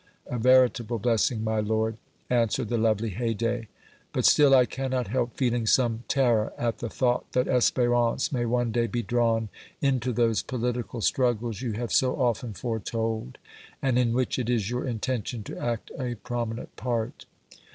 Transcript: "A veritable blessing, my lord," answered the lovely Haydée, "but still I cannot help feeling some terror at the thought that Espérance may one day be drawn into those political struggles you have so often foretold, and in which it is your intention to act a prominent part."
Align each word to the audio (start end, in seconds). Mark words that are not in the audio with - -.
"A 0.25 0.39
veritable 0.39 0.97
blessing, 0.97 1.43
my 1.43 1.59
lord," 1.59 1.95
answered 2.27 2.69
the 2.69 2.77
lovely 2.79 3.11
Haydée, 3.11 3.67
"but 4.11 4.25
still 4.25 4.55
I 4.55 4.65
cannot 4.65 5.09
help 5.09 5.37
feeling 5.37 5.67
some 5.67 6.05
terror 6.07 6.53
at 6.57 6.79
the 6.79 6.89
thought 6.89 7.31
that 7.33 7.45
Espérance 7.45 8.31
may 8.31 8.47
one 8.47 8.71
day 8.71 8.87
be 8.87 9.03
drawn 9.03 9.49
into 9.79 10.11
those 10.11 10.41
political 10.41 11.01
struggles 11.01 11.61
you 11.61 11.73
have 11.73 11.91
so 11.93 12.15
often 12.19 12.53
foretold, 12.53 13.37
and 13.79 13.99
in 13.99 14.11
which 14.11 14.39
it 14.39 14.49
is 14.49 14.71
your 14.71 14.87
intention 14.87 15.43
to 15.43 15.59
act 15.59 15.91
a 15.99 16.15
prominent 16.15 16.75
part." 16.77 17.27